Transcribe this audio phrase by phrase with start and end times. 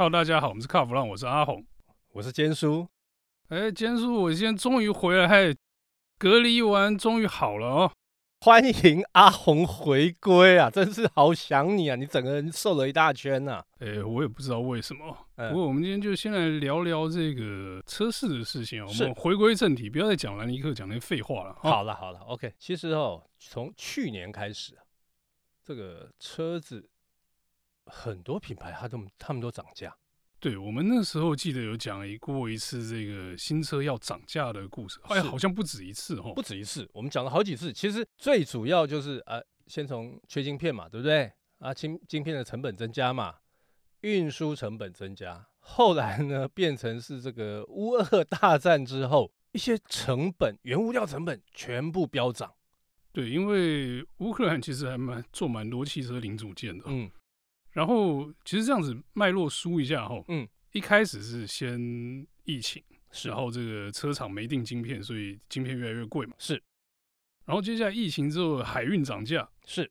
[0.00, 1.62] Hello，大家好，我们是卡弗朗，我是阿红，
[2.12, 2.88] 我是坚叔。
[3.48, 5.54] 哎，坚叔，我今天终于回来，嘿，
[6.16, 7.92] 隔离完终于好了哦。
[8.40, 11.96] 欢迎阿红回归啊，真是好想你啊！
[11.96, 13.64] 你整个人瘦了一大圈呐、啊。
[13.80, 15.14] 哎，我也不知道为什么。
[15.36, 18.86] 不过我们今天就先来聊聊这个车市的事情啊。
[18.88, 21.54] 我们回归正题，不要再讲兰尼克讲那些废话了。
[21.60, 22.54] 好了好了，OK。
[22.58, 24.80] 其实哦，从去年开始啊，
[25.62, 26.88] 这个车子。
[27.90, 29.94] 很多品牌，它都他们都涨价。
[30.38, 37.70] 对，我们那时候记得有讲过一次这个新车要涨价的故事，哎，好像不止一次哦，不止一次，我们讲了好几次。
[37.70, 41.30] 其实最主要就是啊，先从缺晶片嘛，对不对？
[41.58, 43.34] 啊，晶晶片的成本增加嘛，
[44.00, 52.50] 运输成本增加，后来呢变成是这个乌俄大战之后，一些成本、原物料成本全部飙涨。
[53.12, 57.10] 对，因为乌克兰其实还蛮做蛮多汽车零组件的，嗯。
[57.72, 62.82] 然后其实这样子脉络梳一下哈，嗯，一开始是先疫情，
[63.24, 66.62] 然后这个车厂没订晶片，所以晶片越来越贵嘛，是。
[67.46, 69.90] 然后接下来疫情之后海运涨价，是。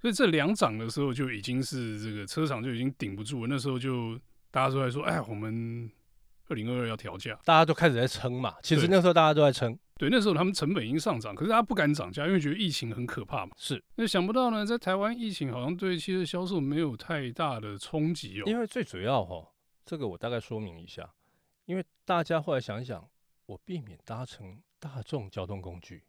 [0.00, 4.18] 所以这两涨的时候就已经是这个车厂就已经顶不住了，那时候就
[4.50, 5.88] 大家都在说，哎，我们
[6.48, 8.54] 二零二二要调价，大家都开始在撑嘛。
[8.62, 9.78] 其实那时候大家都在撑。
[9.98, 13.52] 对，那时候他们成本已经上涨，可是他不敢涨价，因为觉得疫情很可怕嘛。
[13.56, 18.44] 是，那想不到呢，在台湾疫情好像对汽车销售没有太大的冲击哦。
[18.46, 19.48] 因为最主要哈、哦，
[19.84, 21.08] 这个我大概说明一下，
[21.66, 23.08] 因为大家后来想一想，
[23.46, 26.02] 我避免搭乘大众交通工具，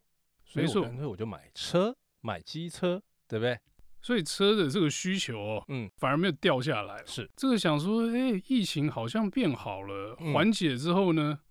[0.44, 3.60] 所以干脆我就买车，买机车，对不对？
[4.04, 7.02] 所以车的这个需求哦，嗯，反而没有掉下来。
[7.08, 11.40] 是，这个想说，哎，疫情好像变好了，缓解之后呢？
[11.42, 11.48] 嗯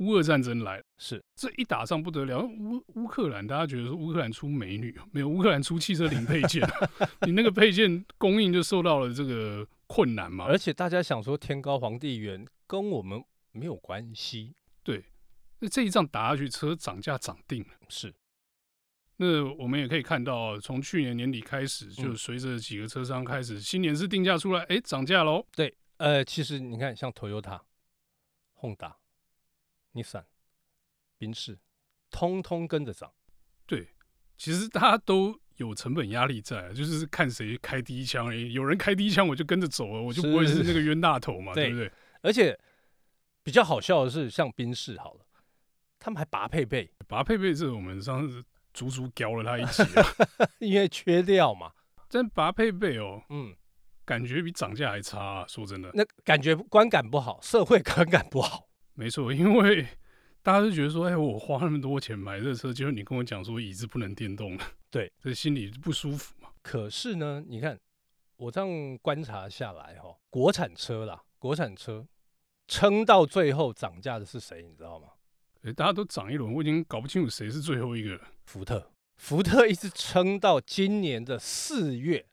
[0.00, 2.40] 乌俄战争来了，是这一打仗不得了。
[2.42, 6.66] 乌乌克兰，大家觉得说乌克兰出美女，没有乌克兰出汽车零配件，
[7.26, 10.46] 你那个配件供应就受到了这个困难嘛。
[10.46, 14.54] 而且大家想说天高皇帝远，跟我们没有关系。
[14.82, 15.04] 对，
[15.58, 17.68] 那这一仗打下去，车涨价涨定了。
[17.90, 18.10] 是，
[19.22, 25.46] 那我们也可以看到，从去年年底开始，就随着几个车商开始新年是定价出来，哎，涨价喽。
[25.54, 27.60] 对，呃，其实你看，像 Toyota、
[28.60, 28.94] Honda。
[29.92, 30.22] Nissan、
[31.18, 31.58] 宾士，
[32.12, 33.12] 通通跟着涨。
[33.66, 33.88] 对，
[34.38, 38.52] 其实大家都有成本压力在，就是看谁开第一枪而已。
[38.52, 41.90] 有人开第一枪，我就跟着走了，我就不会是那个冤大头嘛，对不对？
[42.22, 42.56] 而且
[43.42, 45.26] 比较好笑的是，像宾士好了，
[45.98, 48.44] 他们还拔配备，拔配备是我们上次
[48.80, 49.82] 足足屌了他一起，
[50.58, 51.70] 因为缺料嘛。
[52.08, 53.54] 真拔配备哦，嗯，
[54.06, 58.68] 感觉比涨价还差啊，说真的，那感觉观感不好，社会观感不好。
[58.94, 59.86] 没错，因为
[60.42, 66.48] 大家都觉得说，哎，我花那么多钱买这车，结果你跟我讲说椅子不能电动了，对，这心里不舒服嘛。
[66.62, 67.78] 可是呢，你看
[68.38, 72.08] 我这样观察下来，哈，国产车啦，国产车
[72.66, 74.62] 撑到最后涨价的是谁？
[74.62, 75.08] 你知道吗？
[75.62, 78.28] 哎，大家都涨一轮，我已经搞不清楚谁是最后一个了。
[78.46, 82.26] 福特，福特一直撑到今年的四月，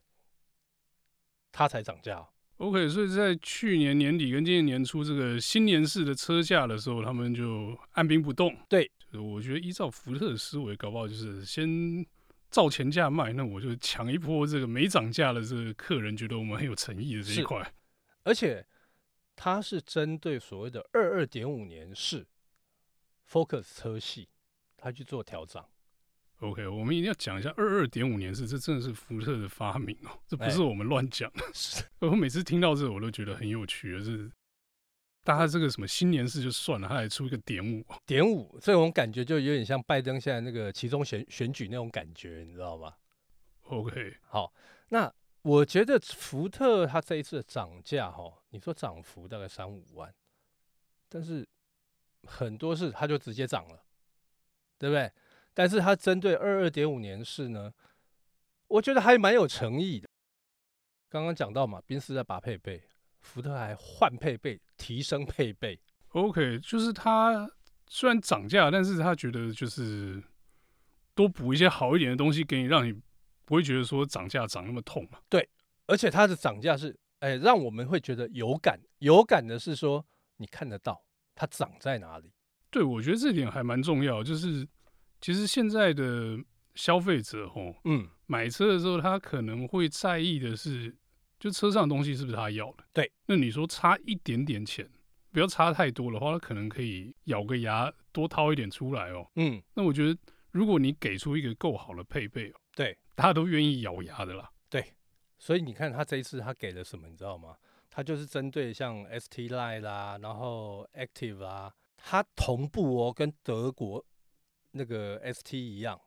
[1.52, 2.26] 它才涨价。
[2.58, 8.56] OK，所以在去年年底跟今年年初这个新年式的车价的时候，他们就按兵不动。
[8.70, 12.04] 对，就是我觉得依照福特的思维，搞不好就是先
[12.50, 17.72] 照前价卖，那我就抢一波这个没涨价的这个客人，觉得我们很有诚意的这一块。
[18.24, 18.66] 而且
[19.36, 22.26] 它是针对所谓的二二点五年式
[23.30, 24.30] Focus 车系，
[24.78, 25.64] 他去做调整。
[26.40, 31.32] OK，我们一定要讲一下二二点五年是，这真的是福特的发明哦，这不是我们乱讲
[32.00, 34.32] 我每次听到这个，我都觉得很有趣，就是
[35.24, 42.94] 大家这个什么新年式就算了，他还出一个点五，点五这种感觉就有点像拜登现在那个其中选选举那种感觉，你知道吗
[43.64, 44.54] ？OK，好，
[44.90, 45.12] 那
[45.42, 50.14] 我觉得福特它这一次的涨价哈，你说涨幅大概三五万，
[51.10, 51.48] 但是
[52.24, 53.84] 很多是它就直接涨了，
[54.78, 55.12] 对不对？
[55.54, 57.74] 但是它针对二二点五年式呢，
[58.68, 60.08] 我觉得还蛮有诚意的。
[61.10, 62.84] 刚刚讲到嘛，宾斯在拔配备，
[63.22, 65.80] 福特还换配备、提升配备。
[66.10, 67.50] OK，就是它
[67.88, 70.22] 虽然涨价，但是他觉得就是
[71.16, 72.94] 多补一些好一点的东西给你，让你
[73.46, 75.20] 不会觉得说涨价涨那么痛嘛。
[75.30, 75.50] 对，
[75.86, 80.06] 而且它的涨价是，哎，让我们会觉得有感，有感的是说
[80.36, 81.02] 你看得到
[81.38, 82.34] 它长在哪里。
[82.70, 84.68] 对，我觉得这点还蛮重要，就是。
[85.20, 86.38] 其实现在的
[86.76, 90.96] 消费者吼，嗯，买车的时候他可能会在意的是，
[91.40, 92.84] 就车上的东西是不是他要的。
[92.94, 94.88] 对，那你说差一点点钱，
[95.32, 99.28] 不要差太多的话，他可能可以咬个牙多掏一点出来哦。
[99.38, 100.16] 嗯，那我觉得
[100.52, 104.48] 如果你给出一个够好的配备哦，对，大家都愿意咬牙的啦。
[104.70, 104.94] 对，
[105.40, 107.56] 所以你看他这一次他给了什么，你知道吗？
[107.90, 114.06] 它就是针对像 ST Line 啦，然后 Active 啊，它同步哦，跟德国
[114.72, 116.00] 那个 ST 一样，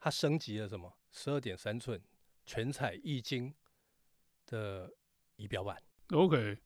[0.00, 0.92] 它升级了什么？
[1.12, 2.02] 十二点三寸
[2.44, 3.54] 全彩液晶
[4.46, 4.92] 的
[5.36, 5.80] 仪表板。
[6.10, 6.58] OK，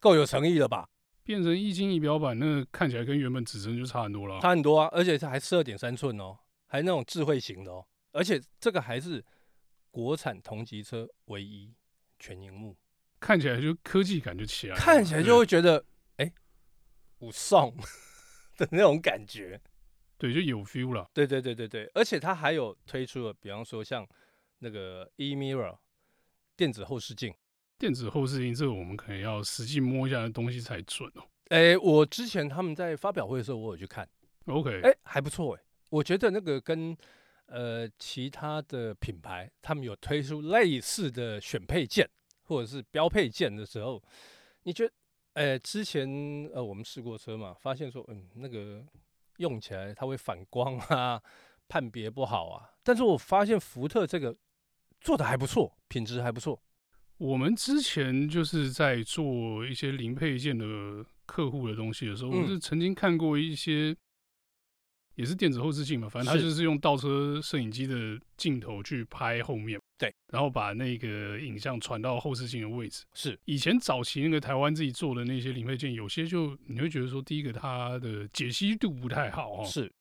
[0.00, 0.88] 够有诚意了吧？
[1.22, 4.40] 变成液晶仪表板，那看起来跟原本指针就差很多了。
[4.40, 9.24] 差很多啊，而且它还十二点三寸哦，还那种智慧型的哦，而且这个还是
[9.90, 11.74] 国产同级车唯一
[12.18, 12.76] 全荧幕。
[13.20, 15.84] 看起来就科技感就起来了，看起来就会觉得
[16.16, 16.32] 哎，
[17.18, 17.74] 武松
[18.56, 19.60] 的那种感觉，
[20.16, 21.08] 对，就有 feel 了。
[21.12, 24.06] 对对对对对，而且它还有推出了，比方说像
[24.58, 25.76] 那个 e-mirror
[26.56, 27.34] 电子后视镜，
[27.78, 31.22] 电子后视镜这个我们可能要实际摸一下的东西才准哦。
[31.48, 34.08] 哎，我之前他们在发表会的时候，我有去看
[34.46, 36.96] ，OK，哎，还不错哎，我觉得那个跟
[37.46, 42.08] 呃其他的品牌他们有推出类似的选配件。
[42.48, 44.02] 或者是标配件的时候，
[44.64, 44.92] 你觉得，
[45.34, 46.08] 哎、欸，之前
[46.52, 48.84] 呃我们试过车嘛，发现说，嗯，那个
[49.36, 51.22] 用起来它会反光啊，
[51.68, 52.70] 判别不好啊。
[52.82, 54.34] 但是我发现福特这个
[55.00, 56.60] 做的还不错，品质还不错。
[57.18, 63.96] 我们之前就是在做一些零配件的客户的东西的时候，嗯、我是曾经看过一些。
[65.14, 73.04] 也是电子后视镜嘛，反正它就是用倒车摄影机的镜头去拍后面，对，然后把那个影像传到后视镜的位置。
[73.14, 79.92] 是以前早期那个台湾自己做的那些零配件，有些就你会觉得说，第一个它的解析度不太好哦，是，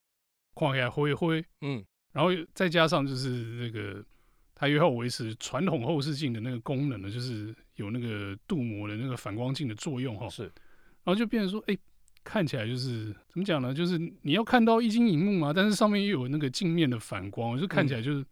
[0.53, 1.83] 框起来灰灰，嗯，
[2.13, 4.05] 然后再加上就是那个
[4.53, 11.77] 它又要维持传统后视镜的那个功能呢，就是有那个镀膜的那个反光镜的作用哈，是，然后就变成说，哎。
[12.23, 13.73] 看起来就是怎么讲呢？
[13.73, 18.25] 就是你要看到液晶荧幕嘛，但是上面又有那个镜面的反光，就看起来就是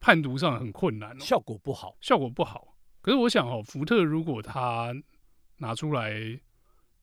[0.00, 2.76] 判读上很困难，效果不好，效果不好。
[3.00, 4.94] 可是我想哦，福特如果他
[5.58, 6.40] 拿出来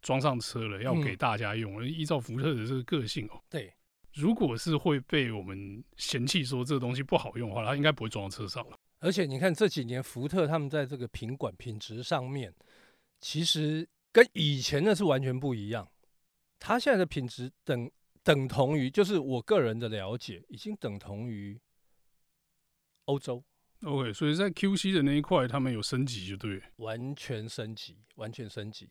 [0.01, 3.73] 装上车了，要给大家用，依照福特的这个个性哦，对，
[4.13, 8.77] 如果是会被我们嫌弃说这个东西不好用的话，他应该不会装到车上了。
[8.99, 12.53] 而且你看这几年福特他们在这个品管品质上面，
[13.19, 15.87] 其实跟以前的是完全不一样。
[16.59, 17.89] 他现在的品质等
[18.23, 21.59] 等同于，就是我个人的了解，已经等同于
[23.05, 23.44] 欧洲。
[23.83, 28.89] OK，所以在 QC 的那一块，他们有升级，就对，完全升级，完全升级。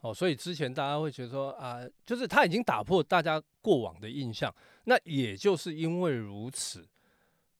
[0.00, 4.54] 哦，所以之前大家会觉得说啊，就是他已经打破大家过往的印象。
[4.84, 6.86] 那也就是因为如此，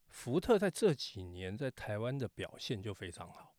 [0.08, 3.54] 福特在这几年在台湾的表现就非常好，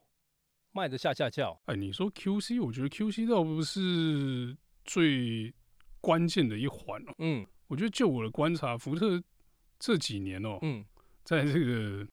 [0.72, 1.60] 卖的下下叫。
[1.66, 5.54] 哎，你说 QC，我觉得 QC 倒不是最。
[6.00, 9.22] 关键的一环哦，嗯，我觉得就我的观察，福特
[9.80, 10.86] 这几年哦，嗯，
[11.24, 12.08] 在这个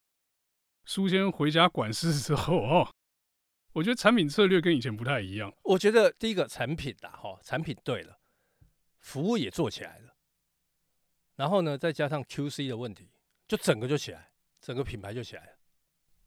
[0.85, 2.87] 书先回家管事之后哦，
[3.73, 5.53] 我觉得产品策略跟以前不太一样。
[5.63, 8.19] 我觉得第一个产品啦，哈，产品对了，
[8.99, 10.15] 服务也做起来了，
[11.35, 13.09] 然后呢，再加上 QC 的问题，
[13.47, 15.51] 就整个就起来，整个品牌就起来了。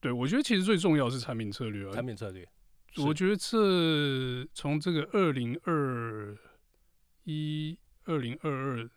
[0.01, 2.49] 对，我觉得其实最重要是产品策略啊，产品策略。
[2.97, 6.37] 我觉得这从这个二零二。
[7.31, 8.91] 一二零二二，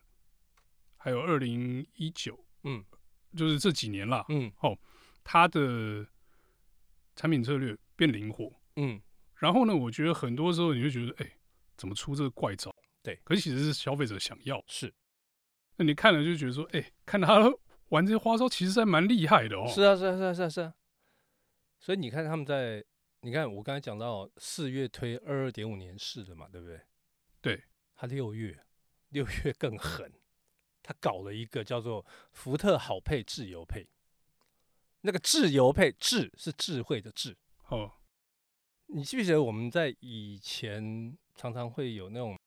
[0.96, 2.82] 还有二零一九，嗯，
[3.36, 4.80] 就是这几年啦，嗯，哦，
[5.24, 6.08] 它的
[7.16, 9.02] 产品策略变灵活，嗯，
[9.36, 11.38] 然后呢，我觉得很多时候你会觉得，哎，
[11.78, 12.74] 怎么出这个怪招？
[13.04, 14.94] 对，可是其实是消费者想要，是，
[15.78, 17.52] 那你看了就觉得说，哎，看他
[17.90, 19.68] 玩这些花招，其实还蛮厉害的哦。
[19.68, 20.74] 是啊，是啊，是啊，是啊，是啊。
[21.80, 22.84] 所以你看他们在，
[23.22, 26.80] 你看我刚才讲到四月推二二点五年式的嘛，对不对？
[27.42, 27.64] 对。
[27.94, 28.60] 他六月，
[29.10, 30.12] 六月更狠，
[30.82, 33.88] 他搞了一个叫做福特好配自由配，
[35.02, 37.38] 那个智由配智是智慧的智。
[37.70, 37.92] 哦，
[38.88, 42.38] 你记不记得我们在以前常常会有那种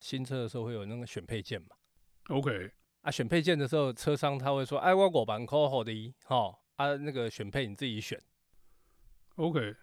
[0.00, 1.68] 新车的时候会有那个选配件嘛
[2.28, 2.72] ？OK，
[3.02, 8.20] 啊，选配件的时候，车商他会说：“哎，我五万块好的，哈，啊，那个选配你自己选。”
[9.36, 9.76] OK，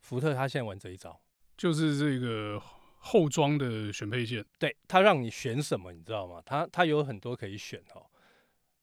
[0.00, 1.20] 福特他现在玩这一招，
[1.56, 2.62] 就是这个。
[3.06, 6.42] 后装的选配件，对，它让你选什么，你知道吗？
[6.46, 8.06] 它它有很多可以选哦，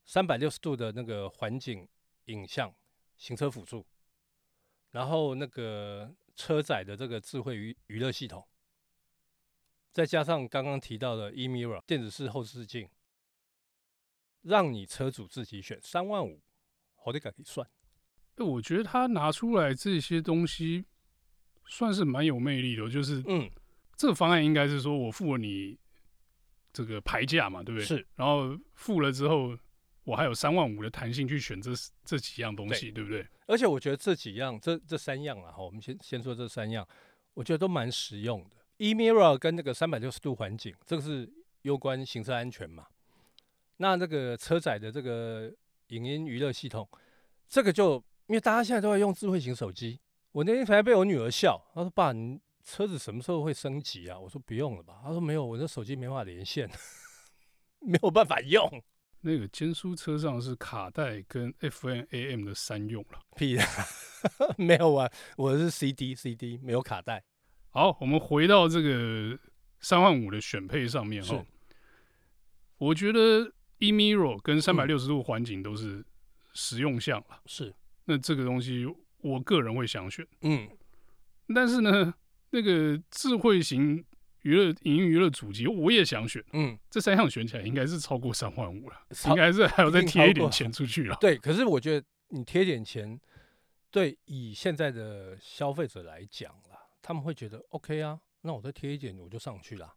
[0.06, 1.88] 三百六十度的那个环景
[2.26, 2.74] 影像、
[3.18, 3.86] 行车辅助，
[4.92, 8.48] 然后那个车载的这个智慧娱娱乐系统，
[9.92, 12.90] 再加上刚刚提到的 e-mirror 电子式后视镜，
[14.42, 16.42] 让你车主自己选，三万五，
[16.96, 17.68] 好得赶紧算。
[18.38, 20.86] 我觉得他拿出来这些东西，
[21.68, 23.50] 算是蛮有魅力的，就是嗯。
[23.98, 25.78] 这个方案应该是说，我付了你
[26.74, 27.86] 这个牌价嘛，对不对？
[27.86, 28.08] 是。
[28.16, 29.56] 然后付了之后，
[30.04, 31.72] 我还有三万五的弹性去选这
[32.04, 33.28] 这几样东西，对，对不对？
[33.48, 36.88] 而且我觉得这几样，这这三样啊，哈，我们先先说这三样，
[37.34, 38.58] 我觉得都蛮实用的。
[38.78, 41.32] E-Mirror 跟那个三百六十度环境，这个是
[41.62, 42.88] 攸关行车安全嘛？
[43.78, 45.54] 那那个车载的这个
[45.88, 46.88] 影音娱乐系统，
[47.48, 47.96] 这个就
[48.28, 50.00] 因为大家现在都在用智慧型手机，
[50.32, 56.68] 我那天才被我女儿笑，她说：“爸，你车子什么时候会升级啊？”我说：“不用了吧。”她说：“没有，我的手机没办法连线，
[57.82, 58.68] 没有办法用。”
[59.24, 63.64] 那个坚叔车上是卡带跟 FM AM 的三用了，屁的，
[64.58, 67.24] 没有啊，我是 CD CD 没有卡带。
[67.70, 69.38] 好，我们回到这个
[69.80, 71.46] 三万五的选配上面哈，
[72.78, 76.04] 我觉得 E-Mirror 跟三百六十度环景都是
[76.54, 77.74] 实用项了，是。
[78.06, 78.88] 那这个东西
[79.20, 80.68] 我个人会想选，嗯，
[81.54, 82.14] 但是呢，
[82.50, 84.04] 那个智慧型。
[84.42, 86.44] 娱乐影音娱乐主机，我也想选。
[86.54, 88.96] 嗯，这三项选起来应该是超过三万五了，
[89.28, 91.16] 应该是还要再贴一点钱出去了。
[91.22, 93.20] 对，可是我觉得你贴点钱，
[93.92, 99.94] 对以现在的消费者来讲啦，他们会觉得 OK 啊，那我再贴一点我就上去了。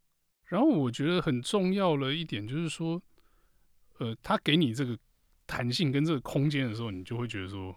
[0.47, 3.01] 然后我觉得很重要的一点就是说，
[3.99, 4.97] 呃，他给你这个
[5.47, 7.75] 弹性跟这个空间的时候，你就会觉得说，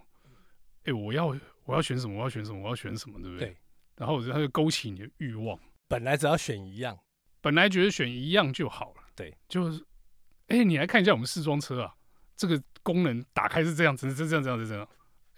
[0.83, 1.27] 哎，我要
[1.63, 2.17] 我要选什么？
[2.17, 2.62] 我要选什么？
[2.62, 3.17] 我要选什么？
[3.21, 3.47] 对不对？
[3.47, 3.57] 对。
[3.95, 5.57] 然后他就勾起你的欲望。
[5.88, 7.00] 本来只要选一样，
[7.41, 9.03] 本来觉得选一样就好了。
[9.15, 9.79] 对，就是，
[10.48, 11.96] 哎、欸，你来看一下我们试装车啊，
[12.36, 14.84] 这个功能打开是这样子，是这样，这样，这样。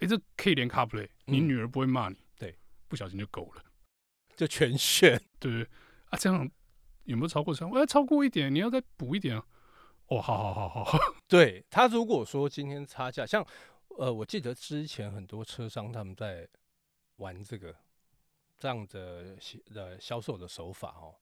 [0.00, 2.16] 欸，这可以连 CarPlay，你女儿不会骂你。
[2.36, 2.56] 对，
[2.88, 3.62] 不小心就够了，
[4.36, 5.20] 就全选。
[5.38, 5.62] 对对
[6.10, 6.50] 啊，这样
[7.04, 7.74] 有没有超过三万？
[7.74, 9.46] 我要超过一点，你要再补一点啊。
[10.06, 10.98] 哦，好好好好。
[11.28, 13.46] 对他如果说今天差价，像
[13.98, 16.48] 呃，我记得之前很多车商他们在
[17.16, 17.74] 玩这个。
[18.60, 19.34] 这样的
[19.72, 21.16] 的销售的手法哦，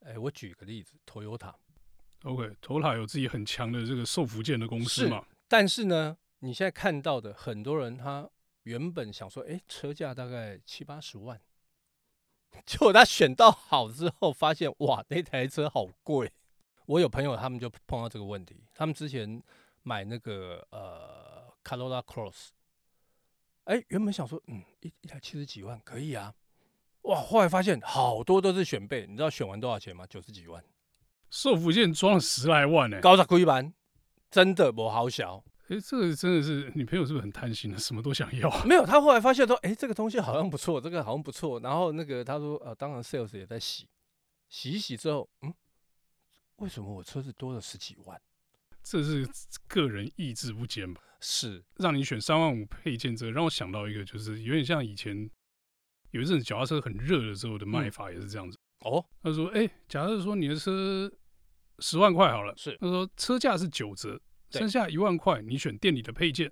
[0.00, 5.26] 哎，我举个例子，Toyota，OK，Toyota 有自己很强的这个受福建的公司嘛。
[5.46, 8.28] 但是呢，你现在看到的很多人，他
[8.62, 11.38] 原本想说，哎，车价大概七八十万，
[12.64, 16.32] 结果他选到好之后，发现哇，那台车好贵。
[16.86, 19.42] 我有朋友他们就碰到这个问题，他们之前
[19.82, 22.48] 买那个呃 Corolla Cross，
[23.64, 26.34] 哎，原本想说，嗯，一一台七十几万可以啊。
[27.06, 27.20] 哇！
[27.20, 30.04] 后来发现好多都是选配，你知道选完多少钱吗？
[30.06, 30.62] 九十几万，
[31.30, 33.72] 受福建装了十来万呢、欸，高价归班，
[34.30, 35.44] 真的不好小。
[35.68, 38.64] 哎、欸，这个真的是女朋友是不是很贪心啊，什么都想要？
[38.64, 41.60] 没有，他后来发现说，哎、欸，这个东西好像不错，这个好像不错。
[41.60, 43.88] 然后那个他说，呃，当然 sales 也在洗，
[44.48, 45.54] 洗一洗之后，嗯，
[46.56, 48.20] 为什么我车子多了十几万？
[48.82, 49.28] 这是
[49.68, 51.00] 个人意志不坚吧？
[51.20, 55.30] 是让你选三万五配件，这个让我想到一个，就是有点像以前。
[56.16, 59.04] 有一阵子脚踏车很热的时候的卖法也是这样子、嗯、哦。
[59.22, 61.10] 他说：“哎、欸，假设说你的车
[61.78, 64.18] 十万块好了，是他说车价是九折，
[64.50, 66.50] 剩下一万块你选店里的配件，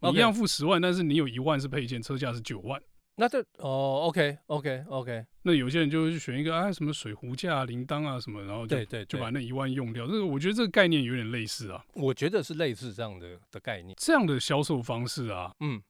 [0.00, 2.82] 你一样付十万，但是你有一万是配件，车价是九万。
[3.16, 5.24] 那这哦，OK OK OK。
[5.42, 10.04] 那有些人就会选一个啊，什么水壶架、铃铛啊什么，然后对，对，就把那一万用掉。
[10.08, 11.84] 这个我觉得这个概念有点类似啊。
[11.92, 15.80] 我觉得是类似这样的的概念，这样的销售方式啊，嗯，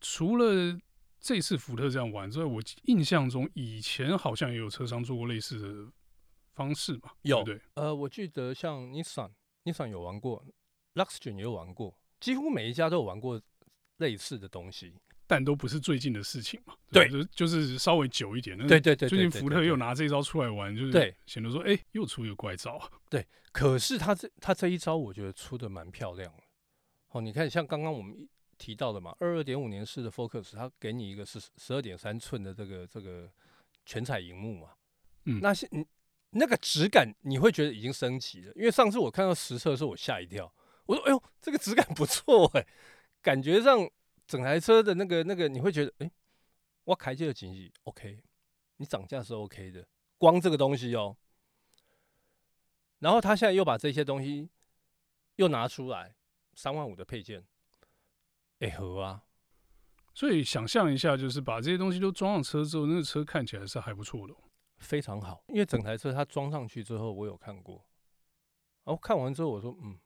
[0.00, 0.78] 除了。
[1.20, 5.92] 这次福特这样玩之后，我印象中以前好像也有车商做过类似的
[6.52, 7.10] 方式嘛？
[7.22, 10.44] 有对，对，呃，我记得像 Nissan，Nissan 有玩过
[10.94, 13.40] ，Luxgen 也有玩过，几乎每一家都有玩过
[13.96, 14.94] 类似的东西，
[15.26, 16.74] 但都不是最近的事情嘛。
[16.92, 18.56] 对，对就是稍微久一点。
[18.66, 22.80] 对对对，最近福特又拿这一招出来玩，就是显得说，哎，又出一个怪招。
[23.10, 26.42] 对，可是他这他这一招，我觉得出的蛮漂亮的。
[27.08, 28.28] 哦，你看，像刚刚我们。
[28.58, 33.30] 提到的嘛，二二点五年式的 Focus，它给你一个是十二点三寸的这个这个
[33.84, 34.74] 全彩荧幕嘛，
[35.24, 35.86] 嗯，那些你
[36.30, 40.52] 那个质感你会觉得已经升级了，因为上次我看到实测的时候我吓一跳，
[40.86, 42.66] 我说哎呦这个质感不错哎，
[43.22, 43.88] 感觉上
[44.26, 46.10] 整台车的那个那个你会觉得哎，
[46.84, 48.22] 我开这个经济 OK，
[48.78, 49.86] 你涨价是 OK 的，
[50.18, 51.16] 光这个东西哦，
[53.00, 54.48] 然后他现在又把这些东西
[55.36, 56.14] 又拿出来
[56.54, 57.44] 三万五的配件。
[58.60, 59.22] 哎、欸、合啊，
[60.14, 64.34] 所以想象一下，就是把这些东西都装上车之后，那个车看起来是还不错的，
[64.78, 65.44] 非常好。
[65.48, 67.84] 因为整台车它装上去之后，我有看过，
[68.84, 69.98] 然后看完之后我说，嗯，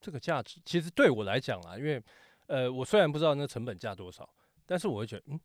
[0.00, 2.02] 这个价值其实对我来讲啊，因为
[2.46, 4.28] 呃，我虽然不知道那成本价多少，
[4.64, 5.40] 但是我会觉得，嗯，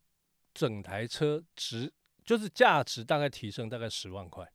[0.52, 1.92] 整台车值
[2.24, 4.48] 就是价值大概提升大概十万块，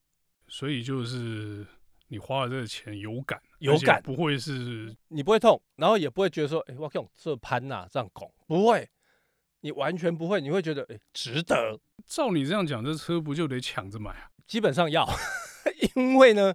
[0.47, 1.67] 所以就是。
[2.09, 8.89] 你花了这个钱有感，有感，不会是你不会痛，然后也不会觉得说，哎、欸，我用这攀呐，这样拱，不会，
[9.61, 11.79] 你完全不会，你会觉得，哎、欸，值得。
[12.05, 14.31] 照你这样讲，这车不就得抢着买啊？
[14.47, 15.07] 基本上要，
[15.95, 16.53] 因为呢，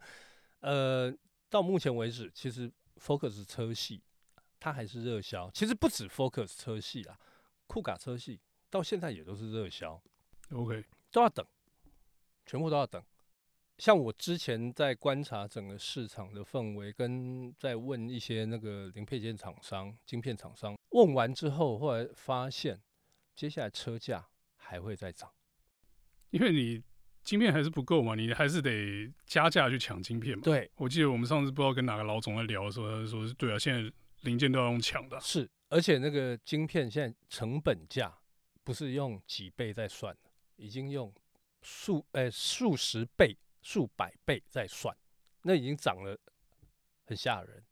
[0.61, 1.15] 呃，
[1.49, 2.71] 到目前为止，其实
[3.01, 4.03] Focus 车系
[4.59, 7.17] 它还是热销，其实不止 Focus 车系啊，
[7.69, 10.03] 酷卡车系到现在也都是热销。
[10.51, 11.47] OK，都要等，
[12.45, 13.01] 全部都要等。
[13.79, 22.81] 像我之前在观察整个市场的氛围，跟在问一些那个零配件厂商、晶片厂商，问完之后，后来发现，
[23.35, 24.25] 接下来车价
[24.57, 25.29] 还会再涨，
[26.31, 26.83] 因为你
[27.25, 30.43] 晶片还是不够嘛，你还是得加价去抢晶片嘛。
[30.45, 35.19] 对，我记得我们上次不知道跟哪个老总在聊的时候，他说，对啊，现在零件都要用抢的。
[35.21, 38.17] 是，而且那个晶片现在成本价
[38.63, 40.17] 不是用几倍在算，
[40.57, 41.13] 已经用
[41.63, 43.37] 数诶数十倍。
[43.65, 44.95] 数百倍在算，
[45.43, 46.17] 那已经涨了，
[47.07, 47.65] 很吓人。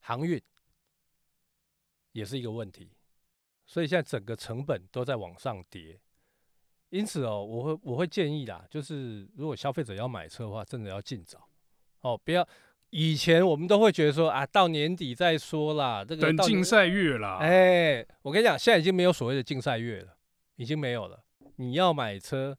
[0.00, 0.42] 航运
[2.12, 2.90] 也是一个问题，
[3.66, 6.00] 所以现在整个成本都在往上叠。
[6.88, 11.46] 因此哦，我会我会建议啦，就是如果消费者要买车的话，真的要尽早
[12.00, 12.46] 哦，不要
[12.88, 17.38] 以前我们都会觉得说啊，到年底再说啦，这个等竞赛月啦。
[17.40, 20.16] 哎，我跟你讲，现在已经没有所谓的竞赛月了，
[20.56, 21.22] 已经没有了。
[21.56, 22.58] 你要买车。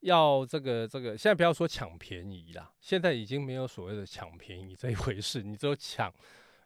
[0.00, 6.12] 要这个这个，现在不要说抢便宜啦，现在已经没有所谓的抢便宜这一回事，你只有抢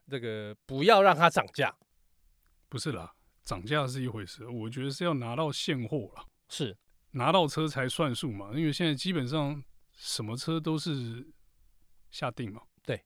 [0.08, 1.74] 这个，不要让它涨价。
[2.68, 3.14] 不是啦，
[3.44, 6.76] 涨价是一回事，我觉得是要拿到现货啦，是。
[7.16, 9.62] 拿到车才算数嘛，因为现在基本上
[9.92, 11.24] 什么车都是
[12.10, 13.00] 下定嘛，对，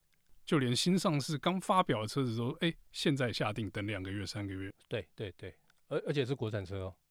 [0.47, 5.54] 就连新上市刚发表的车子都，哎，现在下定，等两个月、三个月，对对对，
[5.88, 7.07] 而而且是国产车哦，对。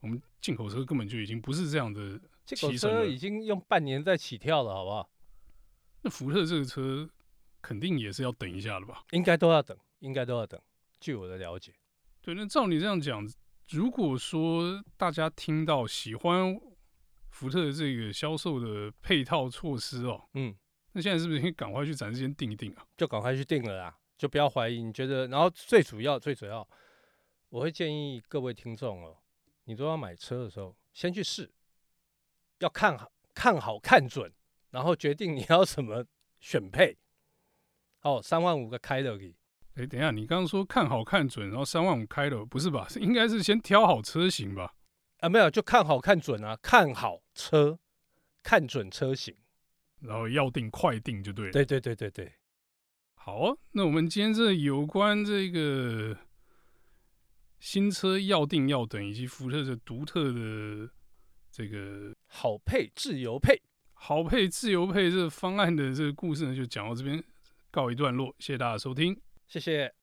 [0.00, 5.10] 我们进口车根本就已经不是这样的，进口车已经用半年在起跳了，好不好？
[6.02, 7.08] 那福特这个车
[7.60, 9.02] 肯定也是要等一下的吧？
[9.10, 10.60] 应该都要等，应该都要等。
[11.00, 11.72] 据我的了解，
[12.22, 12.34] 对。
[12.34, 13.28] 那照你这样讲，
[13.70, 16.58] 如果说大家听到喜欢
[17.30, 20.54] 福特的这个销售的配套措施哦，嗯，
[20.92, 22.86] 那现在是不是可以赶快去展示间定一定啊？
[22.96, 24.82] 就赶快去定了啦，就不要怀疑。
[24.82, 25.26] 你觉得？
[25.28, 26.66] 然后最主要、最主要，
[27.48, 29.16] 我会建议各位听众哦。
[29.66, 31.52] 你都要买车的时候，先去试，
[32.60, 34.32] 要看好、看好、看准，
[34.70, 36.04] 然后决定你要什么
[36.40, 36.96] 选配。
[38.02, 39.18] 哦，三万五个开的。
[39.74, 42.86] 哎，等一下，你刚刚说看好看准，然后三万五开的，不是吧？
[42.98, 44.72] 应该是先挑好车型吧？
[45.18, 47.78] 啊，没有，就看好看准啊，看好车，
[48.42, 49.36] 看准车型，
[50.00, 51.52] 然后要定快定就对了。
[51.52, 52.32] 对对对对对。
[53.14, 56.16] 好啊，那我们今天这有关这个。
[57.58, 60.90] 新车要定要等，以及福特的独特的
[61.50, 63.60] 这个好配自由配、
[63.94, 67.22] 好配自由配这个方案的这个故事呢，就讲到这边
[67.70, 68.34] 告一段落。
[68.38, 69.95] 谢谢大家收听，谢谢。